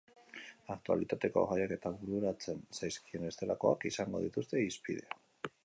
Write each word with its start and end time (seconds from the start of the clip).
Aktualitateko 0.75 1.43
gaiak 1.51 1.73
eta 1.75 1.91
bururatzen 1.99 2.65
zaizkien 2.79 3.29
bestelakoak 3.29 3.89
izango 3.93 4.23
dituzte 4.25 4.65
hizpide. 4.69 5.09